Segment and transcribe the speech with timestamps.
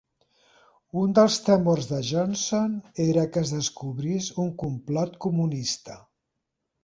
[1.01, 2.73] Un dels temors de Johnson
[3.05, 5.99] era que es descobrís un complot comunista.